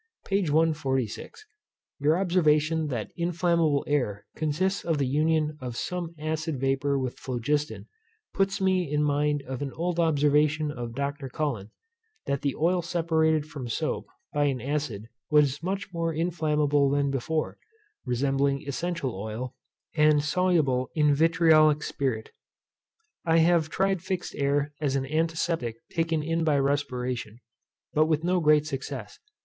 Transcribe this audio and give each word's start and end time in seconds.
P. 0.25 0.41
146. 0.41 1.45
Your 1.99 2.17
observation 2.17 2.87
that 2.87 3.11
inflammable 3.15 3.83
air 3.87 4.25
consists 4.35 4.83
of 4.83 4.97
the 4.97 5.05
union 5.05 5.59
of 5.61 5.77
some 5.77 6.15
acid 6.17 6.59
vapour 6.59 6.97
with 6.97 7.19
phlogiston, 7.19 7.85
puts 8.33 8.59
me 8.59 8.91
in 8.91 9.03
mind 9.03 9.43
of 9.43 9.61
an 9.61 9.71
old 9.73 9.99
observation 9.99 10.71
of 10.71 10.95
Dr. 10.95 11.29
Cullen, 11.29 11.69
that 12.25 12.41
the 12.41 12.55
oil 12.55 12.81
separated 12.81 13.45
from 13.45 13.69
soap 13.69 14.07
by 14.33 14.45
an 14.45 14.59
acid 14.59 15.05
was 15.29 15.61
much 15.61 15.93
more 15.93 16.11
inflammable 16.11 16.89
than 16.89 17.11
before, 17.11 17.59
resembling 18.03 18.63
essential 18.67 19.13
oil, 19.13 19.53
and 19.93 20.23
soluble 20.23 20.89
in 20.95 21.13
V. 21.13 21.29
sp. 21.77 22.33
I 23.23 23.37
have 23.37 23.69
tried 23.69 24.01
fixed 24.01 24.33
air 24.33 24.73
as 24.81 24.95
an 24.95 25.05
antiseptic 25.05 25.75
taken 25.91 26.23
in 26.23 26.43
by 26.43 26.57
respiration, 26.57 27.39
but 27.93 28.07
with 28.07 28.23
no 28.23 28.39
great 28.39 28.65
success. 28.65 29.19